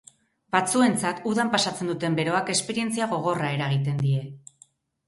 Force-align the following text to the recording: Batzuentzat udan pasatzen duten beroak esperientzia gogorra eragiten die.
Batzuentzat 0.55 1.21
udan 1.33 1.53
pasatzen 1.57 1.93
duten 1.93 2.17
beroak 2.21 2.51
esperientzia 2.55 3.13
gogorra 3.17 3.55
eragiten 3.61 4.05
die. 4.09 4.29